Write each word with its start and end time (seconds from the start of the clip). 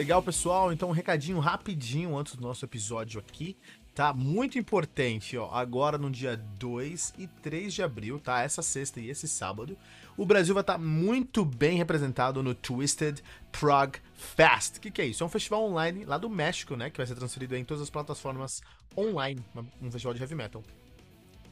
Legal, 0.00 0.22
pessoal. 0.22 0.72
Então, 0.72 0.88
um 0.88 0.92
recadinho 0.92 1.38
rapidinho 1.40 2.16
antes 2.16 2.34
do 2.34 2.40
nosso 2.40 2.64
episódio 2.64 3.20
aqui, 3.20 3.54
tá? 3.94 4.14
Muito 4.14 4.58
importante, 4.58 5.36
ó. 5.36 5.50
Agora 5.52 5.98
no 5.98 6.10
dia 6.10 6.38
2 6.58 7.12
e 7.18 7.26
3 7.26 7.74
de 7.74 7.82
abril, 7.82 8.18
tá? 8.18 8.40
Essa 8.40 8.62
sexta 8.62 8.98
e 8.98 9.10
esse 9.10 9.28
sábado, 9.28 9.76
o 10.16 10.24
Brasil 10.24 10.54
vai 10.54 10.62
estar 10.62 10.72
tá 10.72 10.78
muito 10.78 11.44
bem 11.44 11.76
representado 11.76 12.42
no 12.42 12.54
Twisted 12.54 13.20
Prague 13.52 13.98
Fest. 14.14 14.78
O 14.78 14.80
que, 14.80 14.90
que 14.90 15.02
é 15.02 15.04
isso? 15.04 15.22
É 15.22 15.26
um 15.26 15.28
festival 15.28 15.64
online 15.64 16.06
lá 16.06 16.16
do 16.16 16.30
México, 16.30 16.76
né? 16.76 16.88
Que 16.88 16.96
vai 16.96 17.06
ser 17.06 17.14
transferido 17.14 17.54
em 17.54 17.62
todas 17.62 17.82
as 17.82 17.90
plataformas 17.90 18.62
online. 18.96 19.44
Um 19.82 19.90
festival 19.90 20.14
de 20.14 20.22
heavy 20.22 20.34
metal. 20.34 20.64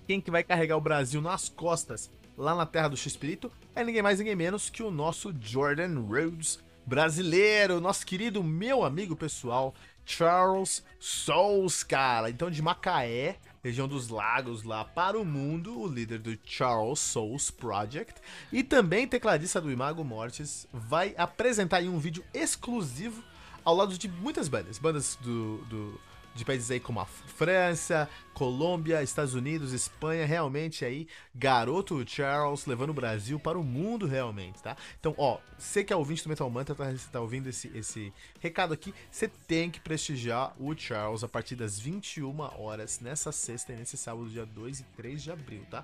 Quem 0.07 0.23
que 0.23 0.31
vai 0.31 0.43
carregar 0.43 0.79
o 0.79 0.81
Brasil 0.81 1.21
nas 1.21 1.51
costas 1.51 2.11
lá 2.35 2.55
na 2.55 2.65
terra 2.65 2.89
do 2.89 2.97
X-Espírito 2.97 3.53
é 3.75 3.85
ninguém 3.85 4.01
mais, 4.01 4.19
ninguém 4.19 4.37
menos 4.37 4.71
que 4.71 4.83
o 4.83 4.91
nosso 4.91 5.35
Jordan 5.39 6.01
Rhodes 6.01 6.67
brasileiro, 6.89 7.81
nosso 7.81 8.07
querido 8.07 8.43
meu 8.43 8.83
amigo 8.83 9.15
pessoal, 9.15 9.75
Charles 10.07 10.83
Souls, 10.99 11.83
cara. 11.83 12.31
Então, 12.31 12.51
de 12.51 12.63
Macaé, 12.63 13.37
região 13.63 13.87
dos 13.87 14.09
lagos 14.09 14.63
lá 14.63 14.87
para 14.87 15.19
o 15.19 15.25
mundo, 15.25 15.79
o 15.79 15.87
líder 15.87 16.19
do 16.19 16.37
Charles 16.45 16.99
Souls 16.99 17.51
Project 17.51 18.19
e 18.51 18.65
também 18.65 19.07
tecladista 19.07 19.61
do 19.61 19.71
Imago 19.71 20.03
Mortis, 20.03 20.67
vai 20.73 21.15
apresentar 21.19 21.83
em 21.83 21.91
um 21.91 21.99
vídeo 21.99 22.25
exclusivo 22.33 23.23
ao 23.63 23.77
lado 23.77 23.99
de 23.99 24.09
muitas 24.09 24.49
bandas, 24.49 24.79
bandas 24.79 25.19
do, 25.21 25.59
do 25.67 26.01
de 26.39 26.45
países 26.45 26.71
aí 26.71 26.81
como 26.81 27.01
a 27.01 27.07
França, 27.07 28.09
Colômbia, 28.33 29.03
Estados 29.03 29.35
Unidos, 29.35 29.73
Espanha, 29.73 30.25
realmente 30.25 30.85
aí, 30.85 31.09
garoto 31.35 32.05
Charles 32.09 32.67
levando 32.67 32.91
o 32.91 32.95
Brasil 32.95 33.39
para 33.39 33.59
o 33.59 33.65
mundo 33.65 34.07
realmente, 34.07 34.63
tá? 34.63 34.77
Então, 35.01 35.15
ó, 35.19 35.39
você 35.59 35.83
que 35.83 35.93
é 35.93 35.97
ouvinte 35.97 36.23
do 36.23 36.29
Metal 36.29 36.49
Mantra, 36.49 36.75
tá, 36.75 36.85
tá 37.11 37.21
ouvindo 37.21 37.49
esse, 37.49 37.69
esse 37.77 38.13
recado 38.41 38.73
aqui, 38.73 38.95
você 39.11 39.27
tem 39.27 39.71
que 39.71 39.81
prestigiar 39.81 40.55
o 40.59 40.75
Charles 40.77 41.25
a 41.25 41.29
partir 41.29 41.57
das 41.57 41.81
21 41.81 42.39
horas 42.61 43.01
nessa 43.01 43.33
sexta 43.33 43.73
e 43.73 43.77
nesse 43.77 43.97
sábado, 43.97 44.29
dia 44.29 44.47
2 44.47 44.81
e 44.81 44.85
3 44.97 45.23
de 45.23 45.33
abril, 45.33 45.67
tá? 45.69 45.83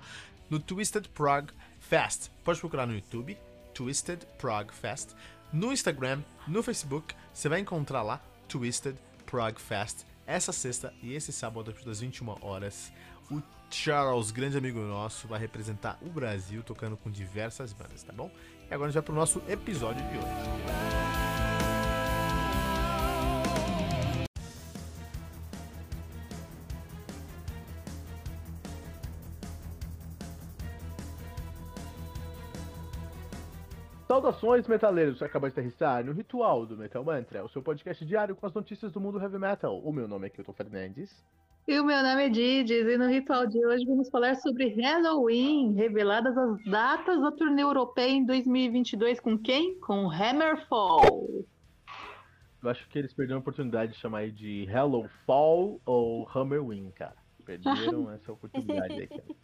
No 0.49 0.59
Twisted 0.59 1.09
Prague 1.09 1.51
Fest. 1.79 2.29
Pode 2.43 2.59
procurar 2.59 2.85
no 2.85 2.93
YouTube, 2.93 3.37
Twisted 3.73 4.25
Prague 4.37 4.73
Fest. 4.73 5.09
No 5.51 5.73
Instagram, 5.73 6.21
no 6.47 6.63
Facebook, 6.63 7.13
você 7.33 7.49
vai 7.49 7.59
encontrar 7.59 8.01
lá 8.01 8.23
Twisted 8.47 8.95
Prague 9.25 9.59
Fest 9.59 10.05
essa 10.25 10.51
sexta 10.51 10.93
e 11.01 11.13
esse 11.13 11.31
sábado, 11.31 11.73
das 11.85 11.99
21 11.99 12.35
horas, 12.41 12.91
o 13.31 13.41
Charles, 13.69 14.31
grande 14.31 14.57
amigo 14.57 14.79
nosso, 14.79 15.27
vai 15.27 15.39
representar 15.39 15.97
o 16.01 16.09
Brasil 16.09 16.63
tocando 16.63 16.95
com 16.95 17.09
diversas 17.09 17.73
bandas, 17.73 18.03
tá 18.03 18.13
bom? 18.13 18.29
E 18.69 18.73
agora 18.73 18.89
a 18.89 18.91
gente 18.91 18.95
vai 18.95 19.03
pro 19.03 19.15
nosso 19.15 19.41
episódio 19.47 20.03
de 20.09 20.17
hoje. 20.17 21.24
Saudações, 34.25 34.67
metaleiros! 34.67 35.19
Você 35.19 35.25
acabou 35.25 35.47
de 35.47 35.53
aterrissar 35.53 36.03
no 36.03 36.11
Ritual 36.11 36.65
do 36.65 36.75
Metal 36.75 37.03
Mantra, 37.03 37.45
o 37.45 37.49
seu 37.49 37.61
podcast 37.61 38.03
diário 38.03 38.35
com 38.35 38.47
as 38.47 38.53
notícias 38.55 38.91
do 38.91 38.99
mundo 38.99 39.21
heavy 39.21 39.37
metal. 39.37 39.79
O 39.79 39.93
meu 39.93 40.07
nome 40.07 40.25
é 40.25 40.29
Kilton 40.31 40.51
Fernandes. 40.51 41.23
E 41.67 41.79
o 41.79 41.85
meu 41.85 42.01
nome 42.01 42.25
é 42.25 42.29
Didis, 42.29 42.87
e 42.87 42.97
no 42.97 43.07
Ritual 43.07 43.45
de 43.45 43.63
hoje 43.63 43.85
vamos 43.85 44.09
falar 44.09 44.33
sobre 44.37 44.69
Halloween, 44.81 45.75
reveladas 45.75 46.35
as 46.35 46.63
datas 46.65 47.21
da 47.21 47.31
turnê 47.33 47.61
europeia 47.61 48.13
em 48.13 48.25
2022 48.25 49.19
com 49.19 49.37
quem? 49.37 49.79
Com 49.79 50.09
Hammerfall. 50.09 51.45
Eu 52.63 52.69
acho 52.71 52.89
que 52.89 52.97
eles 52.97 53.13
perderam 53.13 53.37
a 53.37 53.41
oportunidade 53.41 53.91
de 53.91 53.99
chamar 53.99 54.31
de 54.31 54.65
Hallowfall 54.65 55.79
ou 55.85 56.27
Hammerwing, 56.33 56.89
cara. 56.95 57.15
Perderam 57.45 58.09
essa 58.09 58.31
oportunidade 58.33 58.91
aí, 58.91 59.07
cara. 59.07 59.34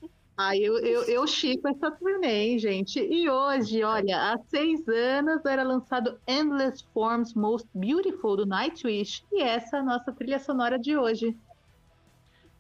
Ah, 0.44 0.58
eu, 0.58 0.80
eu, 0.80 1.04
eu 1.04 1.28
chico 1.28 1.68
essa 1.68 1.92
turnê, 1.92 2.48
hein, 2.48 2.58
gente? 2.58 3.00
E 3.00 3.30
hoje, 3.30 3.84
olha, 3.84 4.18
há 4.18 4.40
seis 4.50 4.88
anos 4.88 5.46
era 5.46 5.62
lançado 5.62 6.20
Endless 6.28 6.84
Forms 6.96 7.36
Most 7.36 7.70
Beautiful 7.76 8.36
do 8.36 8.46
Nightwish. 8.48 9.24
E 9.32 9.44
essa 9.44 9.78
é 9.78 9.80
a 9.82 9.84
nossa 9.84 10.12
trilha 10.12 10.40
sonora 10.40 10.80
de 10.80 10.98
hoje. 10.98 11.38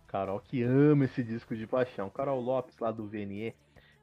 Carol, 0.07 0.39
que 0.41 0.61
ama 0.61 1.05
esse 1.05 1.23
disco 1.23 1.55
de 1.55 1.65
paixão. 1.65 2.07
Carol 2.11 2.39
Lopes, 2.39 2.77
lá 2.77 2.91
do 2.91 3.07
VNE. 3.07 3.55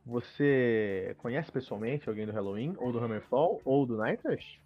Você 0.04 1.14
conhece 1.18 1.52
pessoalmente 1.52 2.08
alguém 2.08 2.26
do 2.26 2.32
Halloween, 2.32 2.74
ou 2.78 2.90
do 2.90 2.98
Hammerfall, 2.98 3.60
ou 3.64 3.86
do 3.86 3.96
Nightwish? 3.96 4.60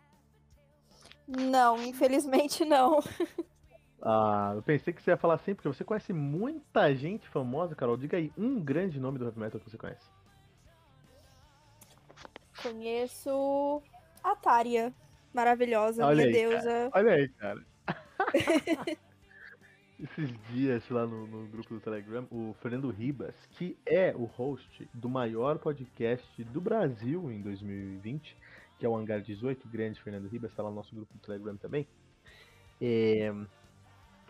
Não, 1.28 1.76
infelizmente 1.82 2.64
não. 2.64 2.98
Ah, 4.04 4.52
eu 4.56 4.62
pensei 4.62 4.92
que 4.92 5.00
você 5.00 5.12
ia 5.12 5.16
falar 5.16 5.34
assim, 5.34 5.54
porque 5.54 5.68
você 5.68 5.84
conhece 5.84 6.12
muita 6.12 6.92
gente 6.92 7.28
famosa, 7.28 7.76
Carol. 7.76 7.96
Diga 7.96 8.16
aí 8.16 8.32
um 8.36 8.60
grande 8.60 8.98
nome 8.98 9.16
do 9.16 9.24
heavy 9.24 9.38
metal 9.38 9.60
que 9.60 9.70
você 9.70 9.78
conhece. 9.78 10.10
Conheço 12.60 13.80
a 14.24 14.34
Tária, 14.34 14.92
maravilhosa, 15.32 16.04
olha 16.04 16.26
minha 16.26 16.26
aí, 16.26 16.32
deusa. 16.32 16.68
Cara. 16.68 16.90
Olha 16.94 17.12
aí, 17.12 17.28
cara. 17.28 17.64
Esses 20.02 20.34
dias 20.50 20.88
lá 20.90 21.06
no, 21.06 21.28
no, 21.28 21.46
grupo 21.46 21.74
do 21.74 21.80
Telegram, 21.80 22.26
o 22.28 22.56
Fernando 22.60 22.90
Ribas, 22.90 23.36
que 23.52 23.78
é 23.86 24.12
o 24.16 24.24
host 24.24 24.88
do 24.92 25.08
maior 25.08 25.60
podcast 25.60 26.42
do 26.44 26.60
Brasil 26.60 27.30
em 27.30 27.40
2020, 27.40 28.36
que 28.80 28.86
é 28.86 28.88
o 28.88 28.96
Hangar 28.96 29.20
18, 29.20 29.68
grande 29.68 30.02
Fernando 30.02 30.26
Ribas, 30.26 30.50
está 30.50 30.64
lá 30.64 30.70
no 30.70 30.76
nosso 30.76 30.92
grupo 30.92 31.14
do 31.14 31.20
Telegram 31.20 31.56
também. 31.56 31.86
É, 32.80 33.32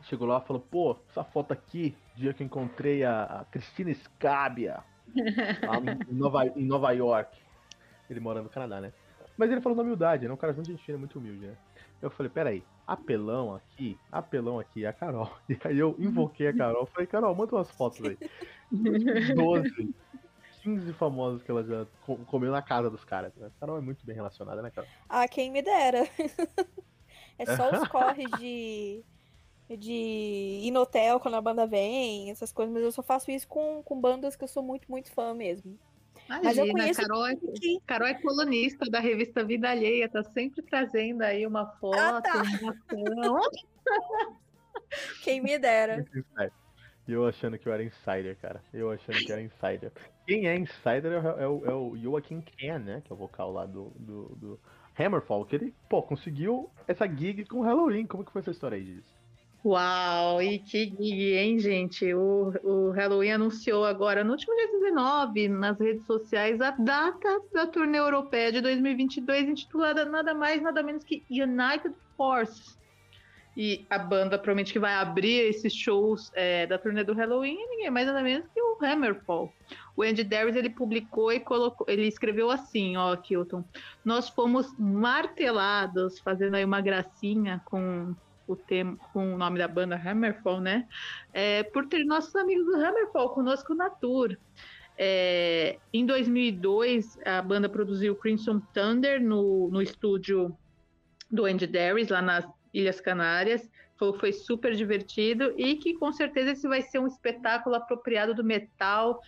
chegou 0.03 0.27
lá 0.27 0.41
e 0.43 0.47
falou, 0.47 0.63
pô, 0.71 0.97
essa 1.09 1.25
foto 1.25 1.53
aqui, 1.53 1.97
dia 2.15 2.33
que 2.33 2.43
eu 2.43 2.47
encontrei 2.47 3.05
a, 3.05 3.25
a 3.25 3.45
Cristina 3.47 3.93
Scabia, 3.95 4.83
lá 5.67 5.79
em 6.11 6.15
Nova, 6.15 6.47
em 6.47 6.65
Nova 6.65 6.93
York. 6.93 7.39
Ele 8.09 8.21
mora 8.21 8.43
no 8.43 8.49
Canadá, 8.49 8.81
né? 8.81 8.93
Mas 9.37 9.51
ele 9.51 9.61
falou 9.61 9.77
na 9.77 9.83
humildade, 9.83 10.25
ele 10.25 10.31
é 10.31 10.35
um 10.35 10.39
cara 10.39 10.53
muito 10.53 10.71
gentil, 10.71 10.99
muito 10.99 11.19
humilde, 11.19 11.47
né? 11.47 11.57
Eu 12.01 12.11
falei, 12.11 12.31
peraí, 12.31 12.65
apelão 12.87 13.55
aqui, 13.55 13.99
apelão 14.11 14.59
aqui 14.59 14.85
é 14.85 14.89
a 14.89 14.93
Carol. 14.93 15.31
E 15.49 15.57
aí 15.65 15.79
eu 15.79 15.95
invoquei 15.99 16.49
a 16.49 16.53
Carol, 16.53 16.87
falei, 16.87 17.07
Carol, 17.07 17.34
manda 17.34 17.55
umas 17.55 17.71
fotos 17.71 18.03
aí. 18.05 18.19
12, 19.34 19.95
15 20.63 20.93
famosos 20.95 21.43
que 21.43 21.51
ela 21.51 21.63
já 21.63 21.87
comeu 22.27 22.51
na 22.51 22.61
casa 22.61 22.91
dos 22.91 23.05
caras. 23.05 23.34
Né? 23.37 23.47
A 23.47 23.61
Carol 23.61 23.79
é 23.79 23.81
muito 23.81 24.05
bem 24.05 24.15
relacionada, 24.15 24.61
né, 24.63 24.71
Carol? 24.71 24.91
Ah, 25.09 25.29
quem 25.29 25.51
me 25.51 25.63
dera. 25.63 26.07
é 27.39 27.57
só 27.57 27.71
os 27.71 27.89
corres 27.89 28.31
de 28.39 29.05
de 29.77 30.60
ir 30.62 30.71
no 30.71 30.81
hotel 30.81 31.21
quando 31.21 31.34
a 31.34 31.41
banda 31.41 31.66
vem, 31.66 32.31
essas 32.31 32.53
coisas, 32.53 32.72
mas 32.72 32.83
eu 32.83 32.93
só 32.93 33.03
faço 33.03 33.31
isso 33.31 33.47
com, 33.49 33.83
com 33.83 34.00
bandas 34.00 34.37
que 34.37 34.44
eu 34.44 34.49
sou 34.49 34.62
muito, 34.62 34.91
muito 34.91 35.10
fã 35.12 35.34
mesmo. 35.34 35.78
Imagina, 36.27 36.44
mas 36.44 36.59
eu 36.59 36.69
conheço 36.69 37.00
Carol, 37.03 37.27
é, 37.27 37.37
que... 37.37 37.81
Carol 37.87 38.09
é 38.09 38.15
colunista 38.15 38.88
da 38.88 39.00
revista 39.00 39.44
Vida 39.44 39.71
Alheia, 39.71 40.09
tá 40.09 40.22
sempre 40.22 40.62
trazendo 40.62 41.22
aí 41.22 41.47
uma 41.47 41.66
foto, 41.78 41.99
ah, 41.99 42.22
tá. 42.22 42.43
uma 42.62 42.75
Quem 45.22 45.41
me 45.41 45.59
dera. 45.59 46.04
E 47.06 47.12
eu 47.12 47.27
achando 47.27 47.59
que 47.59 47.69
eu 47.69 47.72
era 47.72 47.83
insider, 47.83 48.37
cara. 48.37 48.62
Eu 48.72 48.91
achando 48.91 49.19
que 49.19 49.33
era 49.33 49.43
insider. 49.43 49.93
Quem 50.27 50.47
é 50.47 50.56
insider 50.56 51.12
é 51.12 51.19
o, 51.19 51.41
é 51.41 51.49
o, 51.49 51.66
é 51.66 51.75
o 51.75 51.97
Joaquim 51.97 52.41
Ken, 52.41 52.78
né? 52.78 53.03
Que 53.04 53.12
é 53.12 53.15
o 53.15 53.19
vocal 53.19 53.53
lá 53.53 53.66
do, 53.66 53.91
do, 53.97 54.25
do 54.37 54.60
Hammerfall. 54.99 55.44
Que 55.44 55.56
ele, 55.56 55.75
pô, 55.89 56.03
conseguiu 56.03 56.71
essa 56.87 57.06
gig 57.06 57.44
com 57.47 57.60
Halloween. 57.62 58.06
Como 58.06 58.25
que 58.25 58.31
foi 58.31 58.41
essa 58.41 58.53
história 58.53 58.77
aí 58.77 58.84
disso? 58.84 59.22
Uau, 59.65 60.43
e 60.43 60.59
que 60.59 60.87
gig, 60.87 61.37
hein, 61.37 61.59
gente? 61.61 62.12
O, 62.12 62.53
o 62.65 62.91
Halloween 62.91 63.31
anunciou 63.31 63.84
agora, 63.84 64.25
no 64.25 64.33
último 64.33 64.57
dia 64.57 64.72
19, 64.72 65.48
nas 65.48 65.78
redes 65.78 66.04
sociais, 66.04 66.60
a 66.60 66.72
data 66.72 67.41
da 67.53 67.65
turnê 67.65 67.98
europeia 67.98 68.51
de 68.51 68.60
2022, 68.60 69.48
intitulada 69.48 70.04
nada 70.04 70.34
mais, 70.34 70.60
nada 70.60 70.83
menos 70.83 71.04
que 71.04 71.22
United 71.31 71.95
Force. 72.16 72.77
E 73.57 73.86
a 73.89 73.98
banda 73.98 74.36
promete 74.36 74.72
que 74.72 74.81
vai 74.81 74.95
abrir 74.95 75.48
esses 75.48 75.72
shows 75.72 76.33
é, 76.34 76.66
da 76.66 76.77
turnê 76.77 77.04
do 77.04 77.13
Halloween 77.13 77.54
e 77.57 77.69
ninguém 77.69 77.91
mais 77.91 78.07
nada 78.07 78.22
menos 78.22 78.48
que 78.53 78.60
o 78.60 78.78
Hammerfall. 78.83 79.53
O 79.97 80.03
Andy 80.03 80.25
Darius 80.25 80.57
ele 80.57 80.71
publicou 80.71 81.31
e 81.33 81.39
colocou, 81.39 81.86
ele 81.89 82.09
escreveu 82.09 82.51
assim, 82.51 82.97
ó, 82.97 83.15
Kilton. 83.15 83.63
Nós 84.04 84.28
fomos 84.28 84.75
martelados, 84.77 86.19
fazendo 86.19 86.57
aí 86.57 86.65
uma 86.65 86.81
gracinha 86.81 87.60
com 87.66 88.13
o 88.47 88.56
tema, 88.56 88.97
com 89.12 89.34
o 89.34 89.39
nome 89.39 89.59
da 89.59 89.68
banda 89.68 89.97
Hammerfall, 89.97 90.60
né? 90.60 90.86
É, 91.33 91.62
por 91.62 91.86
ter 91.86 92.04
nossos 92.04 92.34
amigos 92.36 92.66
do 92.66 92.74
Hammerfall 92.74 93.30
conosco 93.30 93.74
na 93.74 93.91
tour. 93.91 94.36
É, 94.98 95.78
em 95.92 96.04
2002, 96.04 97.18
a 97.24 97.41
banda 97.41 97.68
produziu 97.68 98.15
Crimson 98.15 98.60
Thunder 98.72 99.21
no, 99.22 99.68
no 99.71 99.80
estúdio 99.80 100.56
do 101.30 101.47
Andy 101.47 101.66
Darius, 101.66 102.09
lá 102.09 102.21
nas 102.21 102.47
Ilhas 102.74 103.00
Canárias. 103.00 103.71
Foi, 103.97 104.18
foi 104.18 104.33
super 104.33 104.74
divertido 104.74 105.54
e 105.56 105.77
que 105.77 105.95
com 105.95 106.12
certeza 106.12 106.53
esse 106.53 106.68
vai 106.68 106.83
ser 106.83 106.98
um 106.98 107.06
espetáculo 107.06 107.77
apropriado 107.77 108.34
do 108.34 108.45
metal 108.45 109.21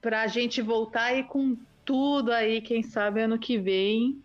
para 0.00 0.22
a 0.22 0.26
gente 0.26 0.62
voltar 0.62 1.04
aí 1.04 1.24
com 1.24 1.56
tudo 1.84 2.32
aí, 2.32 2.60
quem 2.60 2.82
sabe 2.82 3.20
ano 3.22 3.38
que 3.38 3.58
vem 3.58 4.22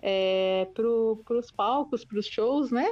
é, 0.00 0.68
pro, 0.74 1.22
pros 1.24 1.50
palcos, 1.50 2.04
pros 2.04 2.26
shows, 2.26 2.70
né? 2.70 2.86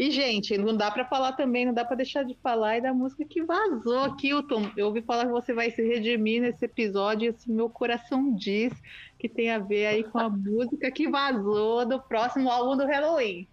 E, 0.00 0.10
gente, 0.10 0.56
não 0.56 0.74
dá 0.74 0.90
para 0.90 1.04
falar 1.04 1.32
também, 1.32 1.66
não 1.66 1.74
dá 1.74 1.84
para 1.84 1.96
deixar 1.96 2.24
de 2.24 2.34
falar 2.42 2.78
e 2.78 2.80
da 2.80 2.94
música 2.94 3.22
que 3.22 3.42
vazou, 3.42 4.16
Kilton. 4.16 4.70
Eu 4.74 4.86
ouvi 4.86 5.02
falar 5.02 5.26
que 5.26 5.32
você 5.32 5.52
vai 5.52 5.70
se 5.70 5.82
redimir 5.82 6.40
nesse 6.40 6.64
episódio, 6.64 7.26
e 7.26 7.28
assim, 7.28 7.52
meu 7.52 7.68
coração 7.68 8.34
diz 8.34 8.72
que 9.18 9.28
tem 9.28 9.50
a 9.50 9.58
ver 9.58 9.86
aí 9.86 10.04
com 10.04 10.18
a 10.18 10.28
música 10.30 10.90
que 10.90 11.06
vazou 11.06 11.84
do 11.84 12.00
próximo 12.00 12.48
álbum 12.48 12.78
do 12.78 12.86
Halloween. 12.86 13.46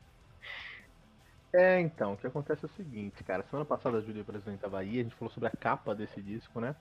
É, 1.53 1.81
então, 1.81 2.13
o 2.13 2.17
que 2.17 2.27
acontece 2.27 2.63
é 2.63 2.67
o 2.67 2.71
seguinte, 2.77 3.23
cara. 3.25 3.43
Semana 3.43 3.65
passada 3.65 3.97
a 3.97 4.01
Júlia 4.01 4.21
apresentava 4.21 4.79
aí, 4.79 4.99
a 4.99 5.03
gente 5.03 5.15
falou 5.15 5.33
sobre 5.33 5.49
a 5.49 5.51
capa 5.51 5.93
desse 5.93 6.21
disco, 6.21 6.61
né? 6.61 6.75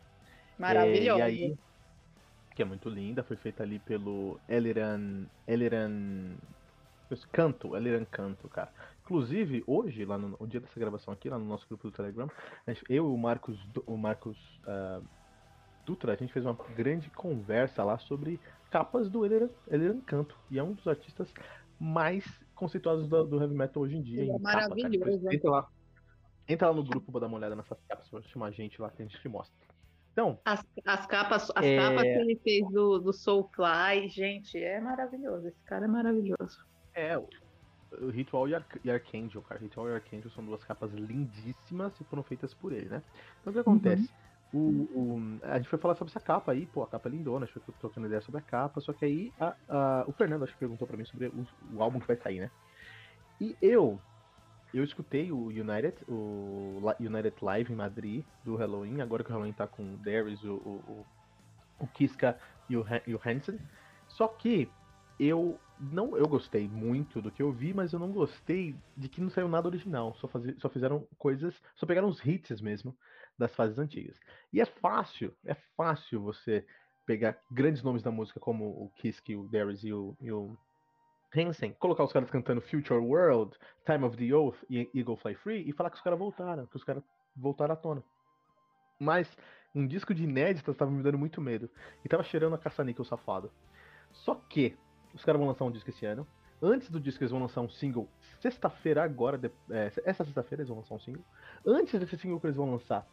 Maravilhoso. 0.58 1.23
É, 1.23 1.31
e 1.31 1.44
aí, 1.49 1.58
que 2.55 2.62
é 2.62 2.64
muito 2.64 2.88
linda, 2.88 3.25
foi 3.25 3.37
feita 3.37 3.62
ali 3.62 3.81
pelo 3.81 4.38
Eliran. 4.49 5.25
Eliran. 5.46 6.37
Canto, 7.32 7.76
Eliran 7.76 8.04
Canto, 8.04 8.48
cara. 8.48 8.72
Inclusive, 9.02 9.62
hoje, 9.66 10.04
lá 10.04 10.18
no, 10.18 10.36
no 10.38 10.46
dia 10.46 10.60
dessa 10.60 10.78
gravação 10.78 11.14
aqui, 11.14 11.28
lá 11.28 11.38
no 11.38 11.44
nosso 11.44 11.66
grupo 11.68 11.88
do 11.88 11.96
Telegram, 11.96 12.28
eu 12.66 12.74
e 12.88 13.00
o 13.00 13.16
Marcos, 13.16 13.58
o 13.86 13.96
Marcos 13.96 14.36
uh, 14.66 15.04
Dutra, 15.84 16.12
a 16.12 16.16
gente 16.16 16.32
fez 16.32 16.44
uma 16.44 16.54
grande 16.74 17.08
conversa 17.10 17.84
lá 17.84 17.98
sobre 17.98 18.40
capas 18.70 19.08
do 19.08 19.24
Eliran, 19.24 19.48
Eliran 19.68 20.00
Canto. 20.00 20.36
E 20.50 20.58
é 20.58 20.62
um 20.62 20.72
dos 20.72 20.86
artistas 20.88 21.32
mais 21.78 22.24
conceituados 22.54 23.06
do, 23.06 23.24
do 23.24 23.40
heavy 23.40 23.54
metal 23.54 23.82
hoje 23.82 23.96
em 23.96 24.02
dia. 24.02 24.34
É 24.34 24.38
maravilhoso. 24.38 25.20
Capa, 25.20 25.34
entra, 25.34 25.50
lá, 25.50 25.68
entra 26.48 26.68
lá 26.68 26.74
no 26.74 26.84
grupo 26.84 27.12
pra 27.12 27.20
dar 27.20 27.26
uma 27.28 27.36
olhada 27.36 27.54
nessas 27.54 27.78
capas, 27.88 28.08
pra 28.08 28.22
chamar 28.22 28.46
a 28.46 28.50
gente 28.50 28.80
lá 28.82 28.90
que 28.90 29.02
a 29.02 29.04
gente 29.04 29.20
te 29.20 29.28
mostra. 29.28 29.54
Então, 30.12 30.40
as, 30.46 30.66
as 30.86 31.06
capas, 31.06 31.52
as 31.54 31.64
é... 31.64 31.76
capas 31.76 32.02
que 32.02 32.08
ele 32.08 32.40
fez 32.42 32.66
do, 32.70 32.98
do 32.98 33.12
Soulfly, 33.12 34.08
gente, 34.08 34.58
é 34.58 34.80
maravilhoso. 34.80 35.46
Esse 35.46 35.62
cara 35.64 35.84
é 35.84 35.88
maravilhoso. 35.88 36.64
É, 36.96 37.19
o 37.19 38.08
Ritual 38.10 38.48
e, 38.48 38.54
Ar 38.54 38.64
e 38.82 38.90
Archangel, 38.90 39.43
cara. 39.43 39.60
Ritual 39.60 39.88
e 39.90 39.94
Archangel 39.94 40.31
são 40.31 40.44
duas 40.44 40.64
capas 40.64 40.93
lindíssimas 40.93 41.93
e 42.00 42.04
foram 42.04 42.22
feitas 42.22 42.54
por 42.54 42.72
ele, 42.72 42.88
né? 42.88 43.02
Então 43.40 43.50
o 43.50 43.54
que 43.54 43.60
acontece? 43.60 44.10
Uhum. 44.52 44.88
O, 44.94 44.98
o, 44.98 45.38
a 45.43 45.58
gente 45.58 45.69
foi 45.69 45.78
falar 45.78 45.94
sobre 45.94 46.10
essa 46.10 46.20
capa 46.20 46.52
aí, 46.52 46.66
pô, 46.66 46.82
a 46.82 46.87
capa 46.87 47.08
é 47.08 47.12
lindona, 47.12 47.44
a 47.44 47.46
gente 47.46 47.60
foi 47.60 47.75
trocando 47.78 48.06
ideia 48.06 48.22
sobre 48.22 48.40
a 48.40 48.43
capa, 48.43 48.81
só 48.81 48.93
que 48.93 49.04
aí 49.04 49.32
a, 49.38 49.54
a, 49.69 50.04
o 50.06 50.12
Fernando 50.12 50.44
acho 50.44 50.52
que 50.54 50.58
perguntou 50.58 50.87
pra 50.87 50.96
mim 50.96 51.04
sobre 51.04 51.26
o, 51.26 51.46
o, 51.75 51.82
álbum 51.82 52.00
que 52.00 52.06
vai 52.06 52.16
sair, 52.16 52.40
né? 52.40 52.50
E 53.40 53.54
eu, 53.60 54.00
eu 54.72 54.82
escutei 54.82 55.31
o 55.31 55.49
United, 55.49 55.96
o 56.08 56.81
United 56.99 57.37
Live 57.42 57.72
em 57.72 57.76
Madrid, 57.76 58.25
do 58.44 58.56
Halloween, 58.56 59.00
agora 59.00 59.22
que 59.22 59.31
o 59.31 59.32
Halloween 59.32 59.52
tá 59.52 59.66
com 59.66 59.82
o 59.82 59.96
Darius, 59.99 60.42
o, 60.44 60.54
o, 60.54 61.06
o 61.81 61.87
Kiska 61.88 62.38
e 62.69 62.76
o, 62.76 62.87
e 63.06 63.14
o 63.14 63.20
Hansen, 63.22 63.58
só 64.08 64.28
que 64.28 64.70
eu 65.19 65.58
não 65.78 66.17
eu 66.17 66.26
gostei 66.26 66.69
muito 66.69 67.20
do 67.20 67.31
que 67.31 67.43
eu 67.43 67.52
vi, 67.52 67.75
mas 67.75 67.93
eu 67.93 67.99
não 67.99 68.12
gostei 68.12 68.75
de 68.96 69.08
que 69.08 69.20
não 69.20 69.31
saiu 69.31 69.49
nada 69.49 69.69
original. 69.69 70.14
Só, 70.14 70.28
faz, 70.28 70.44
só 70.58 70.69
fizeram 70.69 71.06
coisas. 71.19 71.55
Só 71.75 71.87
pegaram 71.87 72.08
os 72.08 72.25
hits 72.25 72.61
mesmo 72.61 72.96
das 73.38 73.55
fases 73.55 73.78
antigas. 73.78 74.19
E 74.52 74.61
é 74.61 74.64
fácil, 74.64 75.34
é 75.44 75.55
fácil 75.76 76.23
você 76.23 76.64
pegar 77.05 77.38
grandes 77.50 77.82
nomes 77.82 78.02
da 78.02 78.11
música 78.11 78.40
como 78.40 78.64
o 78.64 78.90
Kiske, 78.96 79.37
o 79.37 79.49
Darius 79.49 79.84
e 79.84 79.93
o, 79.93 80.17
e 80.20 80.32
o 80.32 80.56
Hansen, 81.34 81.73
colocar 81.78 82.05
os 82.05 82.12
caras 82.12 82.31
cantando 82.31 82.61
Future 82.61 82.99
World, 82.99 83.56
Time 83.84 84.05
of 84.05 84.17
the 84.17 84.34
Oath 84.34 84.56
e 84.69 84.90
Eagle 84.94 85.17
Fly 85.17 85.34
Free 85.37 85.69
e 85.69 85.73
falar 85.73 85.90
que 85.90 85.96
os 85.96 86.02
caras 86.02 86.19
voltaram, 86.19 86.67
que 86.67 86.76
os 86.76 86.84
caras 86.84 87.05
voltaram 87.37 87.75
à 87.75 87.76
tona. 87.76 88.02
Mas 88.99 89.37
um 89.75 89.87
disco 89.87 90.14
de 90.14 90.25
inéditas 90.25 90.75
estava 90.75 90.90
me 90.90 91.02
dando 91.02 91.19
muito 91.19 91.40
medo. 91.40 91.69
E 92.02 92.08
tava 92.08 92.23
cheirando 92.23 92.55
a 92.55 92.58
caça-níquel 92.58 93.05
safado. 93.05 93.52
Só 94.11 94.34
que 94.34 94.76
os 95.16 95.24
caras 95.24 95.38
vão 95.38 95.48
lançar 95.48 95.64
um 95.64 95.70
disco 95.70 95.90
esse 95.90 96.04
ano. 96.06 96.26
Antes 96.62 96.88
do 96.88 97.00
disco, 97.00 97.22
eles 97.22 97.30
vão 97.30 97.40
lançar 97.40 97.60
um 97.60 97.68
single 97.68 98.08
sexta-feira, 98.40 99.02
agora. 99.02 99.36
De, 99.36 99.50
é, 99.70 99.92
essa 100.04 100.24
sexta-feira, 100.24 100.62
eles 100.62 100.68
vão 100.68 100.78
lançar 100.78 100.94
um 100.94 101.00
single. 101.00 101.24
Antes 101.66 101.98
desse 101.98 102.16
single 102.16 102.40
que 102.40 102.46
eles 102.46 102.56
vão 102.56 102.70
lançar, 102.70 103.06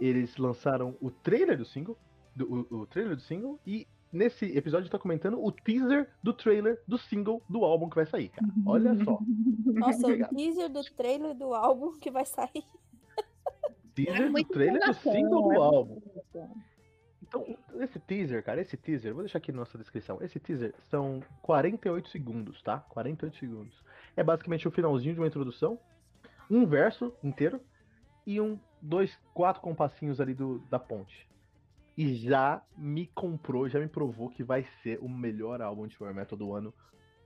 eles 0.00 0.36
lançaram 0.36 0.96
o 1.00 1.10
trailer 1.10 1.58
do 1.58 1.64
single. 1.64 1.96
Do, 2.34 2.66
o, 2.70 2.82
o 2.82 2.86
trailer 2.86 3.16
do 3.16 3.22
single. 3.22 3.58
E 3.66 3.86
nesse 4.12 4.46
episódio 4.56 4.90
tá 4.90 4.98
comentando 4.98 5.42
o 5.42 5.52
teaser 5.52 6.08
do 6.22 6.32
trailer 6.32 6.80
do 6.86 6.96
single 6.96 7.42
do 7.48 7.64
álbum 7.64 7.88
que 7.88 7.96
vai 7.96 8.06
sair, 8.06 8.30
cara. 8.30 8.52
Olha 8.66 8.94
só. 9.04 9.18
Nossa, 9.66 10.06
o 10.06 10.28
teaser 10.28 10.68
do 10.68 10.82
trailer 10.96 11.34
do 11.34 11.54
álbum 11.54 11.98
que 11.98 12.10
vai 12.10 12.24
sair. 12.24 12.64
Teaser 13.94 14.22
é 14.22 14.30
do 14.30 14.44
trailer 14.44 14.86
do 14.86 14.94
single 14.94 15.42
do 15.42 15.52
é 15.52 15.56
álbum. 15.56 16.00
Então, 17.22 17.57
esse 17.82 17.98
teaser, 17.98 18.42
cara, 18.42 18.60
esse 18.60 18.76
teaser, 18.76 19.12
vou 19.12 19.22
deixar 19.22 19.38
aqui 19.38 19.52
na 19.52 19.58
nossa 19.58 19.78
descrição. 19.78 20.18
Esse 20.20 20.38
teaser 20.38 20.74
são 20.90 21.22
48 21.42 22.08
segundos, 22.08 22.62
tá? 22.62 22.78
48 22.88 23.36
segundos. 23.36 23.82
É 24.16 24.22
basicamente 24.22 24.66
o 24.66 24.70
finalzinho 24.70 25.14
de 25.14 25.20
uma 25.20 25.26
introdução, 25.26 25.78
um 26.50 26.66
verso 26.66 27.12
inteiro 27.22 27.60
e 28.26 28.40
um, 28.40 28.58
dois, 28.80 29.18
quatro 29.34 29.62
compassinhos 29.62 30.20
ali 30.20 30.34
do, 30.34 30.58
da 30.70 30.78
ponte. 30.78 31.28
E 31.96 32.14
já 32.14 32.62
me 32.76 33.06
comprou, 33.08 33.68
já 33.68 33.80
me 33.80 33.88
provou 33.88 34.30
que 34.30 34.44
vai 34.44 34.64
ser 34.82 34.98
o 35.00 35.08
melhor 35.08 35.60
álbum 35.60 35.86
de 35.86 35.96
power 35.96 36.14
metal 36.14 36.38
do 36.38 36.54
ano. 36.54 36.72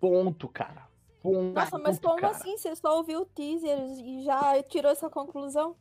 Ponto, 0.01 0.49
cara. 0.49 0.89
Ponto, 1.23 1.55
Nossa, 1.55 1.79
mas 1.79 1.99
como 1.99 2.17
cara. 2.17 2.35
assim? 2.35 2.57
Você 2.57 2.75
só 2.75 2.97
ouviu 2.97 3.21
o 3.21 3.27
teaser 3.27 3.79
e 3.79 4.23
já 4.25 4.63
tirou 4.63 4.91
essa 4.91 5.09
conclusão? 5.09 5.77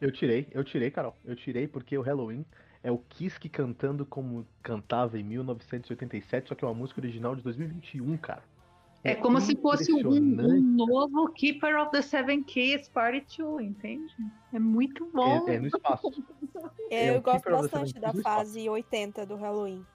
Eu 0.00 0.10
tirei, 0.10 0.48
eu 0.50 0.64
tirei, 0.64 0.90
Carol. 0.90 1.14
Eu 1.24 1.36
tirei 1.36 1.68
porque 1.68 1.96
o 1.96 2.02
Halloween 2.02 2.44
é 2.82 2.90
o 2.90 2.98
Kiske 2.98 3.48
cantando 3.48 4.06
como 4.06 4.46
cantava 4.62 5.18
em 5.18 5.22
1987, 5.22 6.48
só 6.48 6.54
que 6.54 6.64
é 6.64 6.68
uma 6.68 6.74
música 6.74 7.00
original 7.00 7.36
de 7.36 7.42
2021, 7.42 8.16
cara. 8.16 8.42
É, 9.02 9.12
é 9.12 9.14
como 9.14 9.40
se 9.40 9.56
fosse 9.56 9.92
um, 9.92 10.08
um, 10.08 10.60
novo 10.60 11.32
Keeper 11.32 11.80
of 11.80 11.90
the 11.90 12.02
Seven 12.02 12.42
Keys 12.42 12.88
Party 12.88 13.24
2, 13.38 13.66
entende? 13.66 14.14
É 14.52 14.58
muito 14.58 15.06
bom. 15.12 15.48
É, 15.48 15.54
é 15.54 15.58
no 15.58 15.68
espaço. 15.68 16.24
É, 16.90 17.16
eu 17.16 17.22
gosto 17.22 17.50
bastante 17.50 17.98
da 17.98 18.12
fase 18.14 18.68
80 18.68 19.24
do 19.24 19.36
Halloween. 19.36 19.86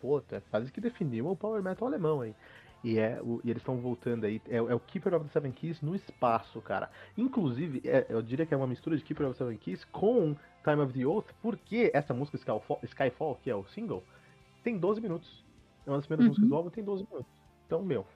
Pô, 0.00 0.20
é 0.30 0.36
a 0.36 0.40
fase 0.40 0.72
que 0.72 0.80
definiu 0.80 1.28
o 1.28 1.36
Power 1.36 1.62
Metal 1.62 1.86
alemão 1.86 2.22
aí. 2.22 2.34
E, 2.82 2.98
é, 2.98 3.20
o, 3.22 3.40
e 3.44 3.50
eles 3.50 3.60
estão 3.60 3.76
voltando 3.76 4.24
aí. 4.24 4.40
É, 4.48 4.56
é, 4.56 4.74
o 4.74 4.80
Keeper 4.80 5.14
of 5.14 5.26
the 5.26 5.32
Seven 5.32 5.52
Keys 5.52 5.80
no 5.82 5.94
espaço, 5.94 6.60
cara. 6.60 6.90
Inclusive, 7.16 7.82
é, 7.84 8.06
eu 8.08 8.22
diria 8.22 8.46
que 8.46 8.54
é 8.54 8.56
uma 8.56 8.66
mistura 8.66 8.96
de 8.96 9.04
Keeper 9.04 9.26
of 9.26 9.34
the 9.34 9.44
Seven 9.44 9.58
Keys 9.58 9.84
com 9.84 10.34
Time 10.64 10.80
of 10.80 10.92
the 10.92 11.06
Oath, 11.06 11.26
porque 11.42 11.90
essa 11.92 12.14
música 12.14 12.36
Skyfall, 12.36 12.80
Skyfall 12.82 13.38
que 13.42 13.50
é 13.50 13.54
o 13.54 13.64
single, 13.66 14.02
tem 14.62 14.78
12 14.78 15.00
minutos. 15.00 15.44
É 15.86 15.90
uma 15.90 15.98
das 15.98 16.06
primeiras 16.06 16.24
uhum. 16.24 16.30
músicas 16.30 16.48
do 16.48 16.56
álbum, 16.56 16.70
tem 16.70 16.84
12 16.84 17.06
minutos. 17.10 17.32
Então, 17.66 17.82
meu, 17.82 18.06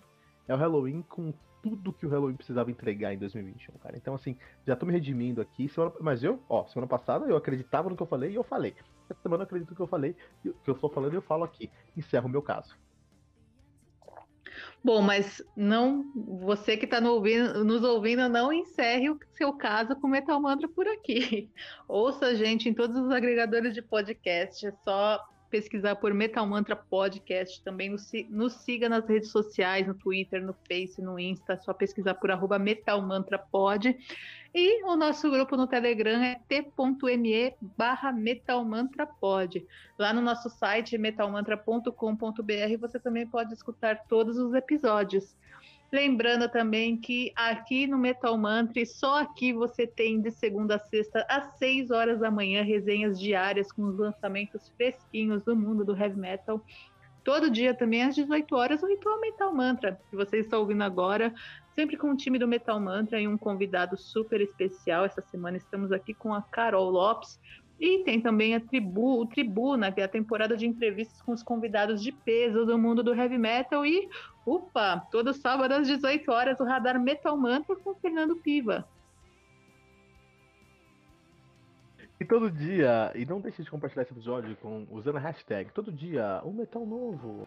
é 0.48 0.54
o 0.54 0.58
Halloween 0.58 1.02
com 1.02 1.32
tudo 1.62 1.92
que 1.94 2.04
o 2.04 2.10
Halloween 2.10 2.34
precisava 2.34 2.70
entregar 2.70 3.14
em 3.14 3.18
2021, 3.18 3.78
cara. 3.78 3.96
Então, 3.96 4.14
assim, 4.14 4.36
já 4.66 4.76
tô 4.76 4.84
me 4.84 4.92
redimindo 4.92 5.40
aqui. 5.40 5.66
Semana, 5.68 5.94
mas 6.00 6.22
eu, 6.22 6.38
ó, 6.48 6.66
semana 6.66 6.86
passada 6.86 7.26
eu 7.26 7.36
acreditava 7.36 7.88
no 7.88 7.96
que 7.96 8.02
eu 8.02 8.06
falei 8.06 8.32
e 8.32 8.34
eu 8.34 8.44
falei. 8.44 8.74
Essa 9.08 9.20
semana 9.22 9.42
eu 9.42 9.44
acredito 9.44 9.70
no 9.70 9.76
que 9.76 9.80
eu 9.80 9.86
falei, 9.86 10.14
que 10.42 10.48
eu 10.48 10.74
estou 10.74 10.90
falando 10.90 11.14
e 11.14 11.16
eu 11.16 11.22
falo 11.22 11.42
aqui. 11.42 11.70
Encerro 11.96 12.26
o 12.26 12.30
meu 12.30 12.42
caso. 12.42 12.76
Bom, 14.84 15.00
mas 15.00 15.42
não, 15.56 16.04
você 16.14 16.76
que 16.76 16.84
está 16.84 17.00
nos 17.00 17.82
ouvindo, 17.82 18.28
não 18.28 18.52
encerre 18.52 19.08
o 19.08 19.18
seu 19.32 19.50
caso 19.54 19.96
com 19.96 20.06
Metal 20.06 20.38
Mantra 20.38 20.68
por 20.68 20.86
aqui. 20.86 21.50
Ouça 21.88 22.26
a 22.26 22.34
gente 22.34 22.68
em 22.68 22.74
todos 22.74 23.00
os 23.00 23.10
agregadores 23.10 23.72
de 23.72 23.80
podcast, 23.80 24.66
é 24.66 24.72
só 24.84 25.18
pesquisar 25.50 25.96
por 25.96 26.12
Metal 26.12 26.46
Mantra 26.46 26.76
Podcast, 26.76 27.62
também 27.62 27.90
nos, 28.30 28.52
siga 28.54 28.88
nas 28.88 29.06
redes 29.08 29.30
sociais, 29.30 29.86
no 29.86 29.94
Twitter, 29.94 30.42
no 30.42 30.54
Face, 30.68 31.00
no 31.00 31.18
Insta, 31.18 31.54
é 31.54 31.56
só 31.56 31.72
pesquisar 31.72 32.14
por 32.14 32.30
arroba 32.30 32.58
Metal 32.58 33.00
Mantra 33.00 33.38
Pod. 33.38 33.96
E 34.54 34.84
o 34.84 34.94
nosso 34.94 35.28
grupo 35.28 35.56
no 35.56 35.66
Telegram 35.66 36.22
é 36.22 36.40
t.me 36.46 37.54
barra 37.76 38.12
metalmantrapod. 38.12 39.66
Lá 39.98 40.12
no 40.12 40.20
nosso 40.20 40.48
site 40.48 40.96
metalmantra.com.br 40.96 42.78
você 42.80 43.00
também 43.00 43.26
pode 43.26 43.52
escutar 43.52 44.04
todos 44.06 44.38
os 44.38 44.54
episódios. 44.54 45.36
Lembrando 45.94 46.48
também 46.48 46.96
que 46.96 47.32
aqui 47.36 47.86
no 47.86 47.96
Metal 47.96 48.36
Mantra, 48.36 48.84
só 48.84 49.20
aqui 49.20 49.52
você 49.52 49.86
tem 49.86 50.20
de 50.20 50.28
segunda 50.32 50.74
a 50.74 50.78
sexta 50.80 51.24
às 51.28 51.56
6 51.56 51.92
horas 51.92 52.18
da 52.18 52.32
manhã 52.32 52.64
resenhas 52.64 53.16
diárias 53.16 53.70
com 53.70 53.84
os 53.84 53.96
lançamentos 53.96 54.68
fresquinhos 54.70 55.44
do 55.44 55.54
mundo 55.54 55.84
do 55.84 55.96
heavy 55.96 56.18
metal. 56.18 56.60
Todo 57.22 57.48
dia 57.48 57.72
também 57.72 58.02
às 58.02 58.16
18 58.16 58.56
horas 58.56 58.82
o 58.82 58.88
Ritual 58.88 59.20
Metal 59.20 59.54
Mantra, 59.54 60.00
que 60.10 60.16
você 60.16 60.38
está 60.38 60.58
ouvindo 60.58 60.82
agora, 60.82 61.32
sempre 61.76 61.96
com 61.96 62.10
o 62.10 62.16
time 62.16 62.40
do 62.40 62.48
Metal 62.48 62.80
Mantra 62.80 63.20
e 63.20 63.28
um 63.28 63.38
convidado 63.38 63.96
super 63.96 64.40
especial. 64.40 65.04
Essa 65.04 65.22
semana 65.22 65.58
estamos 65.58 65.92
aqui 65.92 66.12
com 66.12 66.34
a 66.34 66.42
Carol 66.42 66.90
Lopes, 66.90 67.38
e 67.84 68.02
tem 68.02 68.18
também 68.18 68.54
a 68.54 68.60
tribu, 68.60 69.20
o 69.20 69.26
Tribuna, 69.26 69.92
que 69.92 70.00
é 70.00 70.04
a 70.04 70.08
temporada 70.08 70.56
de 70.56 70.66
entrevistas 70.66 71.20
com 71.20 71.32
os 71.32 71.42
convidados 71.42 72.02
de 72.02 72.10
peso 72.10 72.64
do 72.64 72.78
mundo 72.78 73.02
do 73.02 73.14
heavy 73.14 73.36
metal. 73.36 73.84
E, 73.84 74.08
upa, 74.46 75.06
todo 75.10 75.34
sábado 75.34 75.72
às 75.72 75.86
18 75.86 76.32
horas, 76.32 76.58
o 76.58 76.64
Radar 76.64 76.98
Metal 76.98 77.36
Mantra 77.36 77.76
com 77.76 77.94
Fernando 77.96 78.36
Piva. 78.36 78.88
E 82.18 82.24
todo 82.24 82.50
dia, 82.50 83.12
e 83.14 83.26
não 83.26 83.38
deixe 83.38 83.62
de 83.62 83.70
compartilhar 83.70 84.04
esse 84.04 84.14
episódio 84.14 84.56
com, 84.62 84.86
usando 84.90 85.16
a 85.16 85.20
hashtag, 85.20 85.70
todo 85.70 85.92
dia, 85.92 86.40
um 86.42 86.54
metal 86.54 86.86
novo. 86.86 87.46